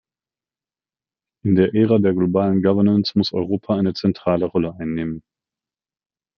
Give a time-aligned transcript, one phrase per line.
[1.45, 5.21] In der Ära der globalen Governance muss Europa eine zentrale Rolle einnehmen.